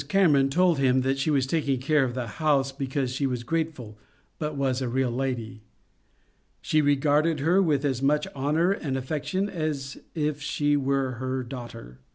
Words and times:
Cameron 0.07 0.49
told 0.49 0.79
him 0.79 1.01
that 1.01 1.19
she 1.19 1.29
was 1.29 1.45
taking 1.45 1.79
care 1.79 2.03
of 2.03 2.15
the 2.15 2.25
house 2.25 2.71
because 2.71 3.11
she 3.11 3.27
was 3.27 3.43
grateful, 3.43 3.99
but 4.39 4.55
was 4.55 4.81
a 4.81 4.89
real 4.89 5.11
lady; 5.11 5.61
she 6.59 6.81
re 6.81 6.95
garded 6.95 7.41
her 7.41 7.61
with 7.61 7.85
as 7.85 8.01
much 8.01 8.25
honour 8.29 8.71
and 8.71 8.97
affection 8.97 9.47
as 9.47 9.99
if 10.15 10.41
she 10.41 10.75
were 10.75 11.11
her 11.21 11.43
daughter. 11.43 11.99